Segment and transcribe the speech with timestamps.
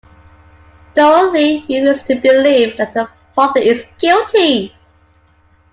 [0.95, 4.75] Dorothy refuses to believe that her father is guilty.